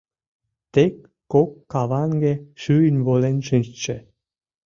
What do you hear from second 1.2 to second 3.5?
кок каванге шӱйын волен